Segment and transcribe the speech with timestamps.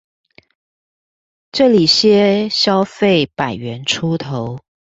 [1.51, 4.57] 這裡些消費百元出頭